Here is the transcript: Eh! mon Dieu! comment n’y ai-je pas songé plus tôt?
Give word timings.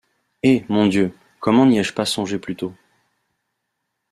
Eh! 0.41 0.65
mon 0.67 0.87
Dieu! 0.87 1.15
comment 1.39 1.67
n’y 1.67 1.77
ai-je 1.77 1.93
pas 1.93 2.07
songé 2.07 2.39
plus 2.39 2.55
tôt? 2.55 2.73